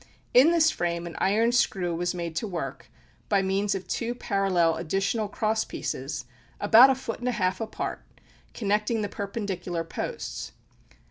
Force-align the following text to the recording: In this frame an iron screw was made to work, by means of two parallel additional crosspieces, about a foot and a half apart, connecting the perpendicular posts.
In 0.33 0.49
this 0.49 0.71
frame 0.71 1.05
an 1.05 1.15
iron 1.19 1.51
screw 1.51 1.93
was 1.93 2.15
made 2.15 2.35
to 2.37 2.47
work, 2.47 2.89
by 3.29 3.43
means 3.43 3.75
of 3.75 3.87
two 3.87 4.15
parallel 4.15 4.77
additional 4.77 5.29
crosspieces, 5.29 6.25
about 6.59 6.89
a 6.89 6.95
foot 6.95 7.19
and 7.19 7.27
a 7.29 7.33
half 7.33 7.61
apart, 7.61 8.01
connecting 8.55 9.03
the 9.03 9.09
perpendicular 9.09 9.83
posts. 9.83 10.53